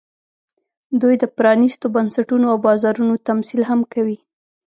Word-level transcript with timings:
دوی 1.01 1.15
د 1.19 1.23
پرانېستو 1.37 1.87
بنسټونو 1.95 2.45
او 2.51 2.57
بازارونو 2.65 3.23
تمثیل 3.27 3.61
هم 3.69 3.79
کوي 3.93 4.17